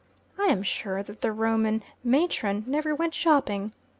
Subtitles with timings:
[0.39, 3.71] I am sure that the Roman matron never went shopping.